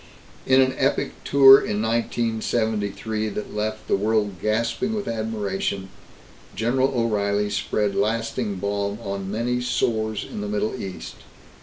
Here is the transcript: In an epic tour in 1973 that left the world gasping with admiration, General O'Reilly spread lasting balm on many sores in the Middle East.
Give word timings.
In 0.47 0.61
an 0.61 0.73
epic 0.79 1.11
tour 1.23 1.57
in 1.59 1.79
1973 1.79 3.29
that 3.29 3.53
left 3.53 3.87
the 3.87 3.95
world 3.95 4.41
gasping 4.41 4.95
with 4.95 5.07
admiration, 5.07 5.89
General 6.55 6.91
O'Reilly 6.99 7.51
spread 7.51 7.93
lasting 7.93 8.55
balm 8.55 8.97
on 9.03 9.29
many 9.29 9.61
sores 9.61 10.25
in 10.27 10.41
the 10.41 10.49
Middle 10.49 10.73
East. 10.75 11.17